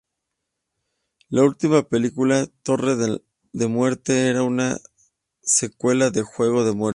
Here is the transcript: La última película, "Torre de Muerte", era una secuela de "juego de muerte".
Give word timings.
La 1.29 1.43
última 1.43 1.83
película, 1.83 2.47
"Torre 2.63 2.95
de 3.53 3.67
Muerte", 3.67 4.29
era 4.29 4.41
una 4.41 4.79
secuela 5.43 6.09
de 6.09 6.23
"juego 6.23 6.63
de 6.65 6.71
muerte". 6.71 6.89